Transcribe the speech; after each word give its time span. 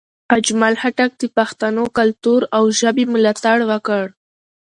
اجمل 0.37 0.73
خټک 0.81 1.11
د 1.21 1.23
پښتنو 1.37 1.83
کلتور 1.97 2.41
او 2.57 2.63
ژبې 2.79 3.05
ملاتړ 3.13 3.57
وکړ. 3.71 4.03